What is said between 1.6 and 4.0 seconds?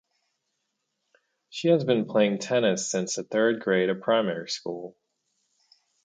has been playing tennis since the third grade